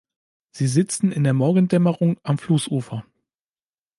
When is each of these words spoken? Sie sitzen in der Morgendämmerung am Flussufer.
Sie 0.49 0.65
sitzen 0.65 1.11
in 1.11 1.23
der 1.23 1.35
Morgendämmerung 1.35 2.17
am 2.23 2.39
Flussufer. 2.39 3.05